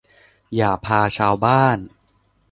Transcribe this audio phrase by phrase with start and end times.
[0.55, 1.77] อย่าพาชาวบ้าน